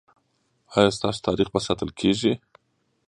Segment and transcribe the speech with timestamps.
[0.75, 2.33] ایا ستاسو تاریخ به ساتل کیږي؟